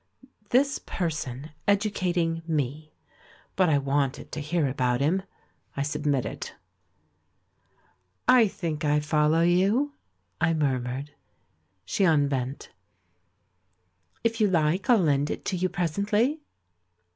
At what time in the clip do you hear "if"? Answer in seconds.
14.23-14.41